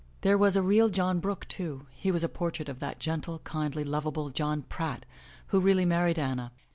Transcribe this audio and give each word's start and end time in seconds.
There 0.21 0.35
was 0.35 0.55
a 0.55 0.63
real 0.63 0.89
John 0.89 1.19
Brooke, 1.19 1.47
too. 1.47 1.85
He 1.91 2.09
was 2.11 2.23
a 2.23 2.27
portrait 2.27 2.67
of 2.69 2.79
that 2.79 2.97
gentle, 2.99 3.37
kindly, 3.43 3.83
lovable 3.83 4.31
John 4.31 4.63
Pratt, 4.63 5.05
who 5.49 5.59
really 5.61 5.85
married 5.85 6.17
Anna. 6.17 6.51